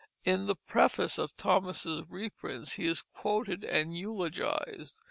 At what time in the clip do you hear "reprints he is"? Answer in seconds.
2.09-3.03